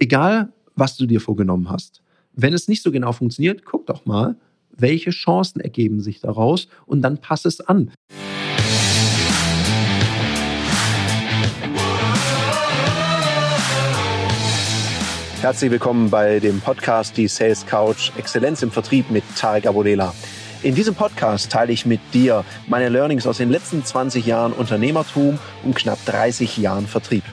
[0.00, 2.02] Egal, was du dir vorgenommen hast.
[2.32, 4.36] Wenn es nicht so genau funktioniert, guck doch mal,
[4.70, 7.90] welche Chancen ergeben sich daraus und dann pass es an.
[15.40, 20.14] Herzlich willkommen bei dem Podcast Die Sales Couch Exzellenz im Vertrieb mit Tarek Abodela.
[20.62, 25.40] In diesem Podcast teile ich mit dir meine Learnings aus den letzten 20 Jahren Unternehmertum
[25.64, 27.24] und knapp 30 Jahren Vertrieb.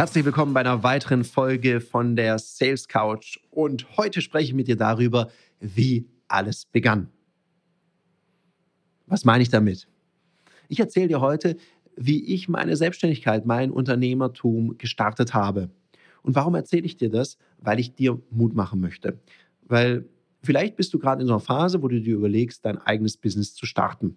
[0.00, 4.66] Herzlich willkommen bei einer weiteren Folge von der Sales Couch und heute spreche ich mit
[4.66, 5.28] dir darüber,
[5.60, 7.10] wie alles begann.
[9.06, 9.88] Was meine ich damit?
[10.68, 11.58] Ich erzähle dir heute,
[11.96, 15.68] wie ich meine Selbstständigkeit, mein Unternehmertum gestartet habe.
[16.22, 17.36] Und warum erzähle ich dir das?
[17.58, 19.20] Weil ich dir Mut machen möchte.
[19.68, 20.06] Weil
[20.42, 23.54] vielleicht bist du gerade in so einer Phase, wo du dir überlegst, dein eigenes Business
[23.54, 24.16] zu starten.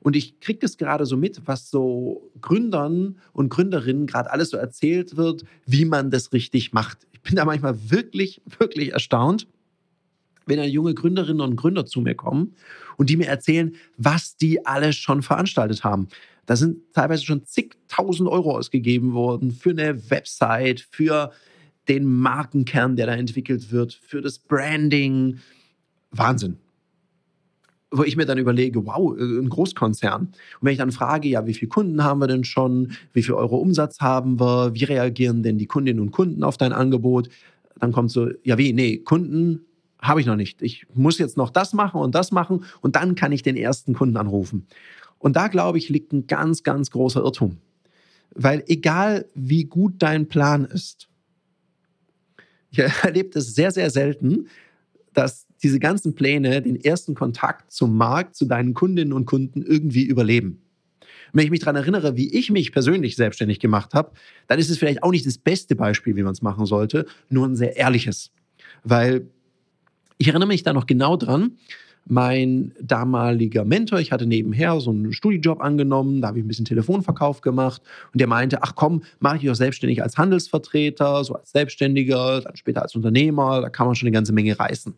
[0.00, 4.56] Und ich kriege das gerade so mit, was so Gründern und Gründerinnen gerade alles so
[4.56, 7.06] erzählt wird, wie man das richtig macht.
[7.12, 9.46] Ich bin da manchmal wirklich, wirklich erstaunt,
[10.46, 12.56] wenn da junge Gründerinnen und Gründer zu mir kommen
[12.96, 16.08] und die mir erzählen, was die alles schon veranstaltet haben.
[16.46, 21.30] Da sind teilweise schon zigtausend Euro ausgegeben worden für eine Website, für
[21.88, 25.38] den Markenkern, der da entwickelt wird, für das Branding.
[26.12, 26.58] Wahnsinn
[27.92, 30.22] wo ich mir dann überlege, wow, äh, ein Großkonzern.
[30.22, 32.92] Und wenn ich dann frage, ja, wie viele Kunden haben wir denn schon?
[33.12, 34.74] Wie viel Euro Umsatz haben wir?
[34.74, 37.28] Wie reagieren denn die Kundinnen und Kunden auf dein Angebot?
[37.78, 38.72] Dann kommt so, ja, wie?
[38.72, 39.66] Nee, Kunden
[40.00, 40.62] habe ich noch nicht.
[40.62, 43.94] Ich muss jetzt noch das machen und das machen und dann kann ich den ersten
[43.94, 44.66] Kunden anrufen.
[45.18, 47.58] Und da, glaube ich, liegt ein ganz, ganz großer Irrtum.
[48.34, 51.08] Weil egal wie gut dein Plan ist,
[52.70, 54.48] ich erlebe das sehr, sehr selten,
[55.12, 60.04] dass diese ganzen Pläne den ersten Kontakt zum Markt, zu deinen Kundinnen und Kunden irgendwie
[60.04, 60.62] überleben.
[61.32, 64.12] Und wenn ich mich daran erinnere, wie ich mich persönlich selbstständig gemacht habe,
[64.48, 67.46] dann ist es vielleicht auch nicht das beste Beispiel, wie man es machen sollte, nur
[67.46, 68.32] ein sehr ehrliches.
[68.84, 69.26] Weil
[70.18, 71.52] ich erinnere mich da noch genau dran,
[72.04, 76.64] mein damaliger Mentor, ich hatte nebenher so einen Studijob angenommen, da habe ich ein bisschen
[76.64, 77.80] Telefonverkauf gemacht
[78.12, 82.56] und der meinte, ach komm, mache ich auch selbstständig als Handelsvertreter, so als Selbstständiger, dann
[82.56, 84.94] später als Unternehmer, da kann man schon eine ganze Menge reißen.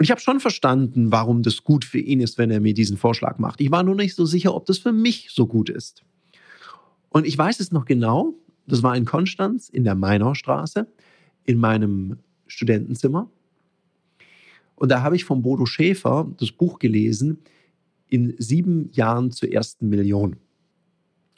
[0.00, 2.96] Und ich habe schon verstanden, warum das gut für ihn ist, wenn er mir diesen
[2.96, 3.60] Vorschlag macht.
[3.60, 6.04] Ich war nur nicht so sicher, ob das für mich so gut ist.
[7.10, 8.32] Und ich weiß es noch genau,
[8.66, 10.86] das war in Konstanz in der Mainaustraße
[11.44, 12.16] in meinem
[12.46, 13.28] Studentenzimmer.
[14.74, 17.40] Und da habe ich von Bodo Schäfer das Buch gelesen,
[18.08, 20.36] in sieben Jahren zur ersten Million.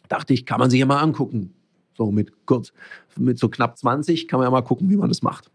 [0.09, 1.53] Dachte ich, kann man sich ja mal angucken.
[1.95, 2.73] So mit, kurz,
[3.19, 5.51] mit so knapp 20 kann man ja mal gucken, wie man das macht.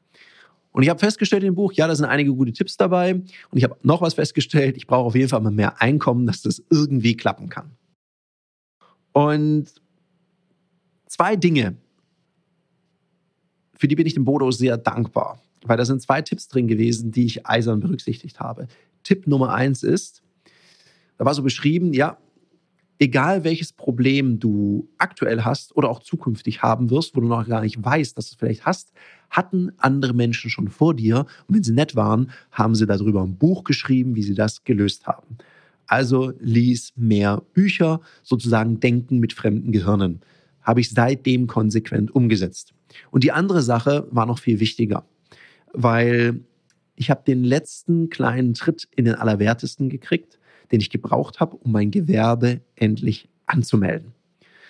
[0.77, 3.15] Und ich habe festgestellt im Buch, ja, da sind einige gute Tipps dabei.
[3.15, 6.43] Und ich habe noch was festgestellt, ich brauche auf jeden Fall mal mehr Einkommen, dass
[6.43, 7.71] das irgendwie klappen kann.
[9.11, 9.73] Und
[11.07, 11.77] zwei Dinge,
[13.73, 17.11] für die bin ich dem Bodo sehr dankbar, weil da sind zwei Tipps drin gewesen,
[17.11, 18.67] die ich eisern berücksichtigt habe.
[19.01, 20.21] Tipp Nummer eins ist,
[21.17, 22.19] da war so beschrieben, ja,
[22.99, 27.61] egal welches Problem du aktuell hast oder auch zukünftig haben wirst, wo du noch gar
[27.61, 28.94] nicht weißt, dass du es vielleicht hast,
[29.29, 31.25] hatten andere Menschen schon vor dir.
[31.47, 35.07] Und wenn sie nett waren, haben sie darüber ein Buch geschrieben, wie sie das gelöst
[35.07, 35.38] haben.
[35.88, 40.21] Also lies mehr Bücher, sozusagen Denken mit fremden Gehirnen.
[40.61, 42.73] Habe ich seitdem konsequent umgesetzt.
[43.11, 45.05] Und die andere Sache war noch viel wichtiger,
[45.73, 46.41] weil
[46.95, 50.38] ich habe den letzten kleinen Tritt in den Allerwertesten gekriegt
[50.71, 54.13] den ich gebraucht habe, um mein Gewerbe endlich anzumelden.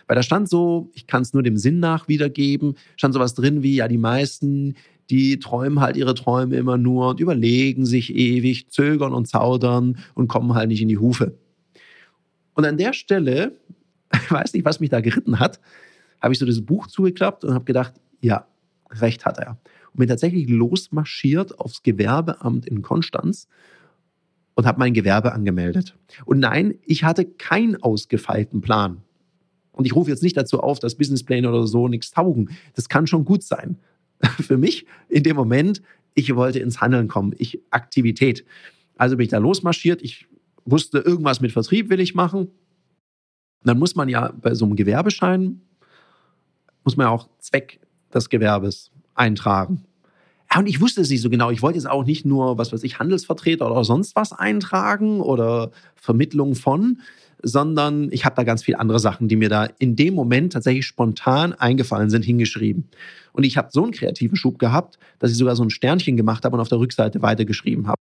[0.07, 3.61] Weil da stand so, ich kann es nur dem Sinn nach wiedergeben, stand sowas drin
[3.61, 4.75] wie, ja, die meisten,
[5.09, 10.27] die träumen halt ihre Träume immer nur und überlegen sich ewig, zögern und zaudern und
[10.27, 11.37] kommen halt nicht in die Hufe.
[12.53, 13.57] Und an der Stelle,
[14.13, 15.59] ich weiß nicht, was mich da geritten hat,
[16.21, 18.47] habe ich so das Buch zugeklappt und habe gedacht, ja,
[18.89, 19.59] recht hat er.
[19.91, 23.47] Und bin tatsächlich losmarschiert aufs Gewerbeamt in Konstanz
[24.55, 25.95] und habe mein Gewerbe angemeldet.
[26.25, 29.03] Und nein, ich hatte keinen ausgefeilten Plan.
[29.77, 32.49] Und ich rufe jetzt nicht dazu auf, dass Businesspläne oder so nichts taugen.
[32.75, 33.77] Das kann schon gut sein.
[34.41, 35.81] Für mich in dem Moment,
[36.15, 38.43] ich wollte ins Handeln kommen, ich Aktivität.
[38.97, 40.01] Also bin ich da losmarschiert.
[40.01, 40.25] Ich
[40.65, 42.49] wusste, irgendwas mit Vertrieb will ich machen.
[43.63, 45.61] dann muss man ja bei so einem Gewerbeschein,
[46.83, 47.79] muss man ja auch Zweck
[48.13, 49.83] des Gewerbes eintragen.
[50.51, 51.51] Ja, und ich wusste es nicht so genau.
[51.51, 55.71] Ich wollte jetzt auch nicht nur, was weiß ich, Handelsvertreter oder sonst was eintragen oder
[55.95, 57.01] Vermittlung von,
[57.41, 60.85] sondern ich habe da ganz viele andere Sachen, die mir da in dem Moment tatsächlich
[60.85, 62.85] spontan eingefallen sind, hingeschrieben.
[63.33, 66.45] Und ich habe so einen kreativen Schub gehabt, dass ich sogar so ein Sternchen gemacht
[66.45, 68.01] habe und auf der Rückseite weitergeschrieben habe.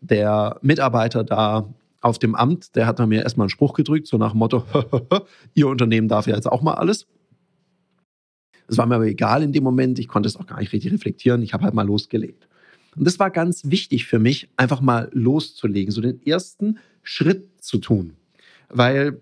[0.00, 1.68] Der Mitarbeiter da
[2.00, 4.64] auf dem Amt, der hat mir erstmal einen Spruch gedrückt, so nach dem Motto,
[5.54, 7.06] Ihr Unternehmen darf ja jetzt auch mal alles.
[8.66, 9.98] Das war mir aber egal in dem Moment.
[9.98, 11.42] Ich konnte es auch gar nicht richtig reflektieren.
[11.42, 12.48] Ich habe halt mal losgelegt.
[12.96, 17.78] Und das war ganz wichtig für mich, einfach mal loszulegen, so den ersten Schritt zu
[17.78, 18.14] tun.
[18.72, 19.20] Weil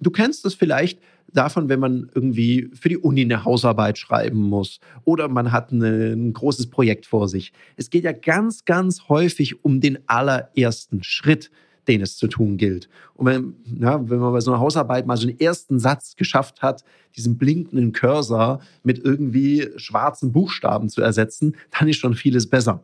[0.00, 1.00] du kennst es vielleicht
[1.32, 6.32] davon, wenn man irgendwie für die Uni eine Hausarbeit schreiben muss oder man hat ein
[6.32, 7.52] großes Projekt vor sich.
[7.76, 11.50] Es geht ja ganz, ganz häufig um den allerersten Schritt,
[11.88, 12.88] den es zu tun gilt.
[13.14, 16.62] Und wenn, ja, wenn man bei so einer Hausarbeit mal so einen ersten Satz geschafft
[16.62, 16.84] hat,
[17.16, 22.82] diesen blinkenden Cursor mit irgendwie schwarzen Buchstaben zu ersetzen, dann ist schon vieles besser.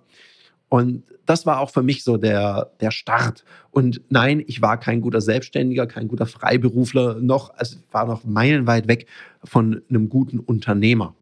[0.68, 3.44] Und das war auch für mich so der, der Start.
[3.70, 8.88] Und nein, ich war kein guter Selbstständiger, kein guter Freiberufler, noch, also war noch meilenweit
[8.88, 9.06] weg
[9.44, 11.14] von einem guten Unternehmer.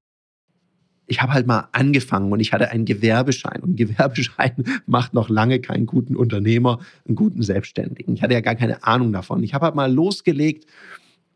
[1.06, 3.60] Ich habe halt mal angefangen und ich hatte einen Gewerbeschein.
[3.60, 8.14] Und ein Gewerbeschein macht noch lange keinen guten Unternehmer, einen guten Selbstständigen.
[8.14, 9.42] Ich hatte ja gar keine Ahnung davon.
[9.42, 10.66] Ich habe halt mal losgelegt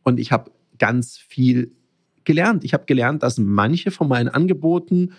[0.03, 1.73] und ich habe ganz viel
[2.25, 2.65] gelernt.
[2.65, 5.13] Ich habe gelernt, dass manche von meinen Angeboten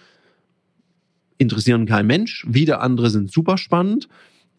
[1.40, 4.08] interessieren kein Mensch, wieder andere sind super spannend.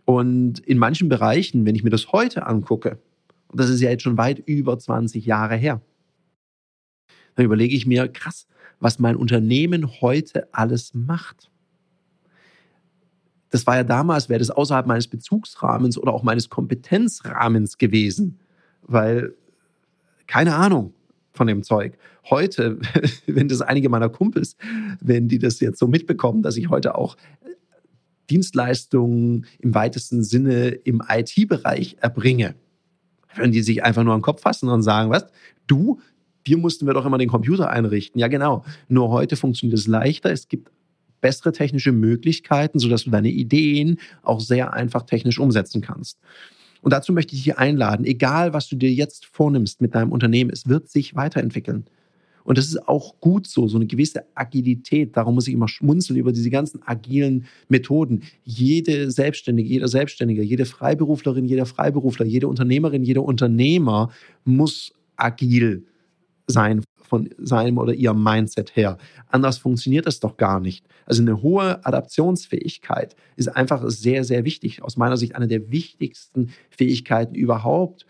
[0.05, 2.99] Und in manchen Bereichen, wenn ich mir das heute angucke,
[3.49, 5.81] und das ist ja jetzt schon weit über 20 Jahre her,
[7.37, 8.47] dann überlege ich mir, krass,
[8.81, 11.51] was mein Unternehmen heute alles macht.
[13.51, 18.39] Das war ja damals, wäre das außerhalb meines Bezugsrahmens oder auch meines Kompetenzrahmens gewesen,
[18.83, 19.35] weil,
[20.27, 20.95] keine Ahnung,
[21.33, 21.97] von dem Zeug.
[22.29, 22.79] Heute,
[23.27, 24.57] wenn das einige meiner Kumpels,
[25.01, 27.17] wenn die das jetzt so mitbekommen, dass ich heute auch
[28.31, 32.55] Dienstleistungen im weitesten Sinne im IT-Bereich erbringe,
[33.35, 35.27] würden die sich einfach nur am Kopf fassen und sagen, was,
[35.67, 36.01] du,
[36.47, 38.21] dir mussten wir doch immer den Computer einrichten.
[38.21, 38.65] Ja, genau.
[38.89, 40.31] Nur heute funktioniert es leichter.
[40.31, 40.71] Es gibt
[41.21, 46.19] bessere technische Möglichkeiten, sodass du deine Ideen auch sehr einfach technisch umsetzen kannst.
[46.83, 50.51] Und dazu möchte ich dich einladen, egal was du dir jetzt vornimmst mit deinem Unternehmen,
[50.51, 51.85] es wird sich weiterentwickeln.
[52.43, 55.17] Und das ist auch gut so, so eine gewisse Agilität.
[55.17, 58.23] Darum muss ich immer schmunzeln über diese ganzen agilen Methoden.
[58.45, 64.11] Jede Selbstständige, jeder Selbstständige, jede Freiberuflerin, jeder Freiberufler, jede Unternehmerin, jeder Unternehmer
[64.45, 65.85] muss agil
[66.51, 68.99] sein von seinem oder ihrem Mindset her.
[69.29, 70.87] Anders funktioniert das doch gar nicht.
[71.07, 74.83] Also eine hohe Adaptionsfähigkeit ist einfach sehr, sehr wichtig.
[74.83, 78.07] Aus meiner Sicht eine der wichtigsten Fähigkeiten überhaupt,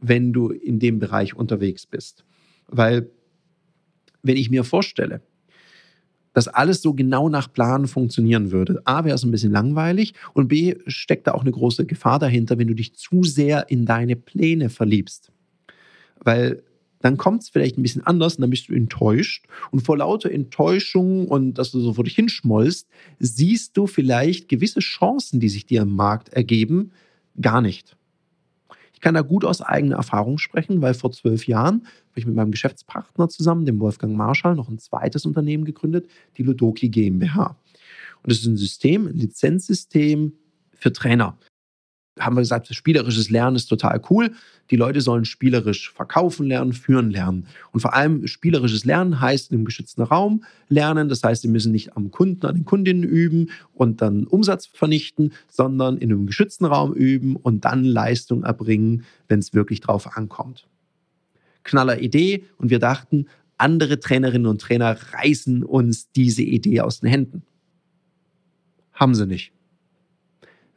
[0.00, 2.24] wenn du in dem Bereich unterwegs bist.
[2.68, 3.10] Weil
[4.22, 5.20] wenn ich mir vorstelle,
[6.32, 8.80] dass alles so genau nach Plan funktionieren würde.
[8.84, 12.58] A, wäre es ein bisschen langweilig und B, steckt da auch eine große Gefahr dahinter,
[12.58, 15.32] wenn du dich zu sehr in deine Pläne verliebst.
[16.22, 16.62] Weil
[17.00, 19.46] dann kommt es vielleicht ein bisschen anders und dann bist du enttäuscht.
[19.70, 24.80] Und vor lauter Enttäuschung und dass du so vor dich hinschmollst, siehst du vielleicht gewisse
[24.80, 26.92] Chancen, die sich dir im Markt ergeben,
[27.40, 27.96] gar nicht.
[28.92, 32.34] Ich kann da gut aus eigener Erfahrung sprechen, weil vor zwölf Jahren habe ich mit
[32.34, 37.56] meinem Geschäftspartner zusammen, dem Wolfgang Marschall, noch ein zweites Unternehmen gegründet, die Ludoki GmbH.
[38.22, 40.32] Und das ist ein System, ein Lizenzsystem
[40.74, 41.38] für Trainer
[42.18, 44.32] haben wir gesagt, spielerisches Lernen ist total cool.
[44.70, 47.46] Die Leute sollen spielerisch verkaufen lernen, führen lernen.
[47.72, 51.08] Und vor allem spielerisches Lernen heißt in einem geschützten Raum lernen.
[51.08, 55.32] Das heißt, sie müssen nicht am Kunden, an den Kundinnen üben und dann Umsatz vernichten,
[55.48, 60.66] sondern in einem geschützten Raum üben und dann Leistung erbringen, wenn es wirklich drauf ankommt.
[61.64, 63.26] Knaller Idee und wir dachten,
[63.56, 67.42] andere Trainerinnen und Trainer reißen uns diese Idee aus den Händen.
[68.92, 69.52] Haben sie nicht.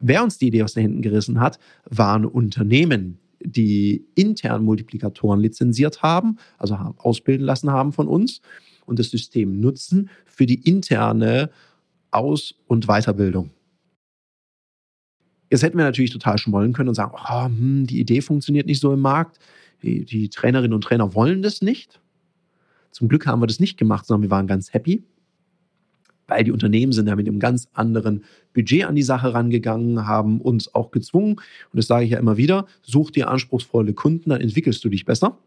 [0.02, 6.02] Wer uns die Idee aus den Händen gerissen hat, waren Unternehmen, die intern Multiplikatoren lizenziert
[6.02, 8.42] haben, also haben, ausbilden lassen haben von uns
[8.86, 11.52] und das System nutzen für die interne
[12.10, 13.52] Aus- und Weiterbildung.
[15.52, 18.80] Jetzt hätten wir natürlich total schmollen können und sagen, oh, hm, die Idee funktioniert nicht
[18.80, 19.38] so im Markt,
[19.84, 22.00] die, die Trainerinnen und Trainer wollen das nicht.
[22.92, 25.04] Zum Glück haben wir das nicht gemacht, sondern wir waren ganz happy
[26.32, 28.24] weil die Unternehmen sind ja mit einem ganz anderen
[28.54, 32.38] Budget an die Sache rangegangen, haben uns auch gezwungen, und das sage ich ja immer
[32.38, 35.38] wieder, such dir anspruchsvolle Kunden, dann entwickelst du dich besser.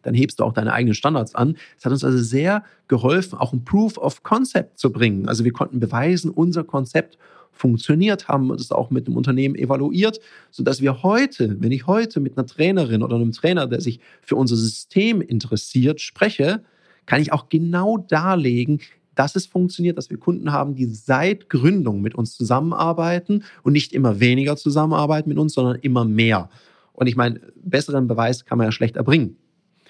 [0.00, 1.56] Dann hebst du auch deine eigenen Standards an.
[1.78, 5.28] Es hat uns also sehr geholfen, auch ein Proof of Concept zu bringen.
[5.28, 7.18] Also wir konnten beweisen, unser Konzept
[7.52, 10.20] funktioniert, haben das auch mit dem Unternehmen evaluiert,
[10.50, 14.36] sodass wir heute, wenn ich heute mit einer Trainerin oder einem Trainer, der sich für
[14.36, 16.62] unser System interessiert, spreche,
[17.04, 18.80] kann ich auch genau darlegen,
[19.14, 23.92] dass es funktioniert, dass wir Kunden haben, die seit Gründung mit uns zusammenarbeiten und nicht
[23.92, 26.48] immer weniger zusammenarbeiten mit uns, sondern immer mehr.
[26.92, 29.36] Und ich meine, besseren Beweis kann man ja schlecht erbringen.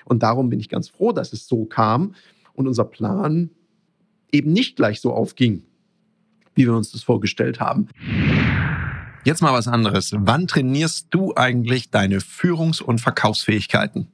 [0.05, 2.15] Und darum bin ich ganz froh, dass es so kam
[2.55, 3.51] und unser Plan
[4.33, 5.63] eben nicht gleich so aufging,
[6.55, 7.89] wie wir uns das vorgestellt haben.
[9.25, 10.13] Jetzt mal was anderes.
[10.17, 14.09] Wann trainierst du eigentlich deine Führungs- und Verkaufsfähigkeiten?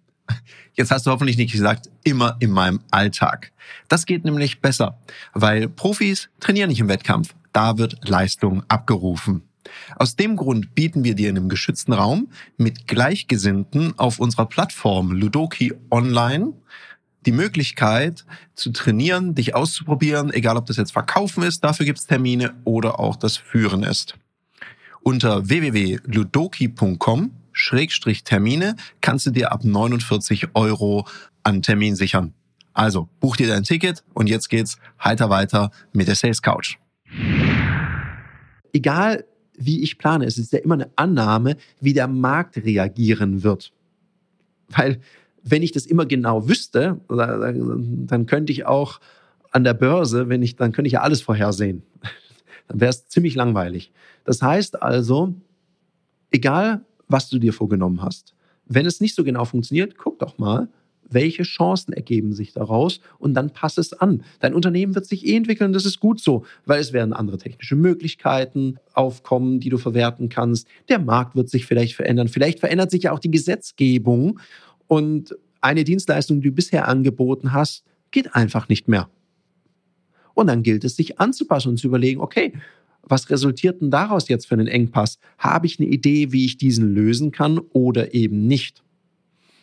[0.75, 3.53] Jetzt hast du hoffentlich nicht gesagt, immer in meinem Alltag.
[3.89, 4.99] Das geht nämlich besser,
[5.35, 7.35] weil Profis trainieren nicht im Wettkampf.
[7.53, 9.43] Da wird Leistung abgerufen.
[9.97, 15.13] Aus dem Grund bieten wir dir in einem geschützten Raum mit Gleichgesinnten auf unserer Plattform
[15.13, 16.55] Ludoki Online
[17.27, 22.07] die Möglichkeit zu trainieren, dich auszuprobieren, egal ob das jetzt Verkaufen ist, dafür gibt es
[22.07, 24.15] Termine oder auch das Führen ist.
[25.03, 27.33] Unter www.ludoki.com
[28.25, 31.07] Termine kannst du dir ab 49 Euro
[31.43, 32.35] an Termin sichern.
[32.73, 36.79] Also buch dir dein Ticket und jetzt geht's heiter weiter mit der Sales Couch.
[38.73, 39.25] Egal
[39.57, 43.73] wie ich plane, es ist ja immer eine Annahme, wie der Markt reagieren wird.
[44.69, 45.01] Weil
[45.43, 49.01] wenn ich das immer genau wüsste, dann könnte ich auch
[49.51, 51.83] an der Börse, wenn ich, dann könnte ich ja alles vorhersehen.
[52.69, 53.93] Dann wäre es ziemlich langweilig.
[54.25, 55.33] Das heißt also,
[56.31, 58.35] egal was du dir vorgenommen hast,
[58.67, 60.69] wenn es nicht so genau funktioniert, guck doch mal,
[61.11, 64.23] welche Chancen ergeben sich daraus und dann pass es an.
[64.41, 67.77] Dein Unternehmen wird sich eh entwickeln, das ist gut so, weil es werden andere technische
[67.77, 70.69] Möglichkeiten aufkommen, die du verwerten kannst.
[70.89, 72.29] Der Markt wird sich vielleicht verändern.
[72.29, 74.39] Vielleicht verändert sich ja auch die Gesetzgebung
[74.87, 79.09] und eine Dienstleistung, die du bisher angeboten hast, geht einfach nicht mehr.
[80.35, 82.53] Und dann gilt es, sich anzupassen und zu überlegen, okay,
[83.09, 85.19] was resultiert denn daraus jetzt für einen Engpass?
[85.39, 88.83] Habe ich eine Idee, wie ich diesen lösen kann oder eben nicht?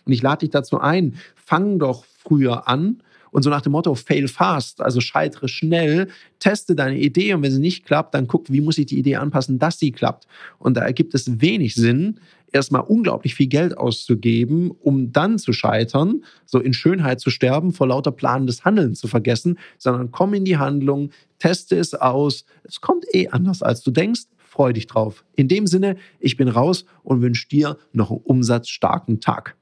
[0.05, 3.93] Und ich lade dich dazu ein, fang doch früher an und so nach dem Motto
[3.95, 6.07] fail fast, also scheitere schnell,
[6.39, 9.17] teste deine Idee und wenn sie nicht klappt, dann guck, wie muss ich die Idee
[9.17, 10.25] anpassen, dass sie klappt.
[10.57, 12.19] Und da ergibt es wenig Sinn,
[12.55, 17.87] erstmal unglaublich viel Geld auszugeben, um dann zu scheitern, so in Schönheit zu sterben, vor
[17.87, 22.45] lauter planendes Handeln zu vergessen, sondern komm in die Handlung, teste es aus.
[22.63, 24.23] Es kommt eh anders, als du denkst.
[24.37, 25.25] Freu dich drauf.
[25.35, 29.57] In dem Sinne, ich bin raus und wünsche dir noch einen umsatzstarken Tag.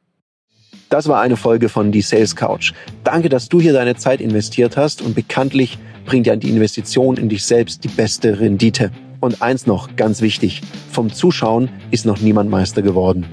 [0.89, 2.73] Das war eine Folge von Die Sales Couch.
[3.03, 7.29] Danke, dass du hier deine Zeit investiert hast und bekanntlich bringt ja die Investition in
[7.29, 8.91] dich selbst die beste Rendite.
[9.24, 10.62] Und eins noch, ganz wichtig,
[10.92, 13.25] vom Zuschauen ist noch niemand Meister geworden.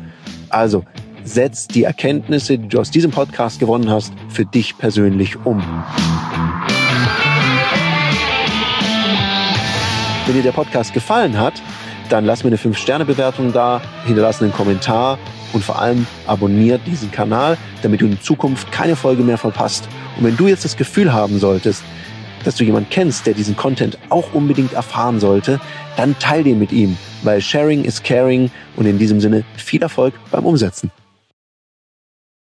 [0.49, 0.85] Also,
[1.25, 5.59] setz die Erkenntnisse, die du aus diesem Podcast gewonnen hast, für dich persönlich um.
[10.27, 11.55] Wenn dir der Podcast gefallen hat,
[12.09, 15.19] dann lass mir eine 5-Sterne-Bewertung da, hinterlass einen Kommentar
[15.53, 19.89] und vor allem abonniert diesen Kanal, damit du in Zukunft keine Folge mehr verpasst.
[20.17, 21.83] Und wenn du jetzt das Gefühl haben solltest,
[22.45, 25.61] dass du jemanden kennst, der diesen Content auch unbedingt erfahren sollte,
[25.97, 30.15] dann teil den mit ihm, weil Sharing is Caring und in diesem Sinne viel Erfolg
[30.31, 30.91] beim Umsetzen.